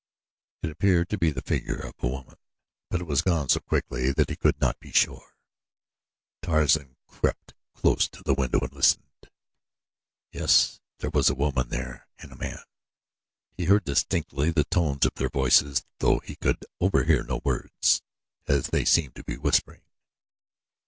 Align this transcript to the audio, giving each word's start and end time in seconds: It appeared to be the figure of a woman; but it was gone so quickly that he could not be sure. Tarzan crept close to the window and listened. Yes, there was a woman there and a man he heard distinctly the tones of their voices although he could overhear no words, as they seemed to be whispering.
It 0.63 0.71
appeared 0.71 1.09
to 1.09 1.17
be 1.19 1.29
the 1.29 1.43
figure 1.43 1.75
of 1.77 1.93
a 2.01 2.07
woman; 2.07 2.37
but 2.89 3.01
it 3.01 3.03
was 3.03 3.21
gone 3.21 3.49
so 3.49 3.59
quickly 3.59 4.11
that 4.11 4.31
he 4.31 4.35
could 4.35 4.59
not 4.59 4.79
be 4.79 4.91
sure. 4.91 5.35
Tarzan 6.41 6.97
crept 7.05 7.53
close 7.75 8.07
to 8.09 8.23
the 8.23 8.33
window 8.33 8.57
and 8.61 8.73
listened. 8.73 9.29
Yes, 10.31 10.79
there 10.97 11.11
was 11.13 11.29
a 11.29 11.35
woman 11.35 11.69
there 11.69 12.07
and 12.17 12.31
a 12.31 12.35
man 12.35 12.63
he 13.51 13.65
heard 13.65 13.83
distinctly 13.83 14.49
the 14.49 14.63
tones 14.63 15.05
of 15.05 15.13
their 15.13 15.29
voices 15.29 15.85
although 16.01 16.17
he 16.21 16.35
could 16.35 16.65
overhear 16.79 17.21
no 17.23 17.39
words, 17.45 18.01
as 18.47 18.69
they 18.69 18.85
seemed 18.85 19.13
to 19.17 19.23
be 19.23 19.37
whispering. 19.37 19.83